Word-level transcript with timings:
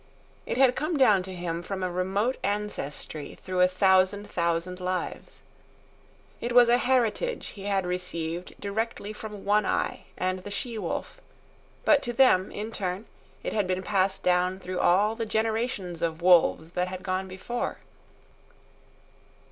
It 0.47 0.57
had 0.57 0.75
come 0.75 0.97
down 0.97 1.21
to 1.21 1.35
him 1.35 1.61
from 1.61 1.83
a 1.83 1.91
remote 1.91 2.37
ancestry 2.41 3.37
through 3.43 3.61
a 3.61 3.67
thousand 3.67 4.31
thousand 4.31 4.79
lives. 4.79 5.43
It 6.39 6.53
was 6.53 6.69
a 6.69 6.79
heritage 6.79 7.49
he 7.49 7.65
had 7.65 7.85
received 7.85 8.55
directly 8.59 9.13
from 9.13 9.45
One 9.45 9.63
Eye 9.63 10.05
and 10.17 10.39
the 10.39 10.49
she 10.49 10.75
wolf; 10.79 11.21
but 11.85 12.01
to 12.01 12.13
them, 12.13 12.51
in 12.51 12.71
turn, 12.71 13.05
it 13.43 13.53
had 13.53 13.67
been 13.67 13.83
passed 13.83 14.23
down 14.23 14.59
through 14.59 14.79
all 14.79 15.13
the 15.15 15.23
generations 15.27 16.01
of 16.01 16.19
wolves 16.23 16.71
that 16.71 16.87
had 16.87 17.03
gone 17.03 17.27
before. 17.27 17.77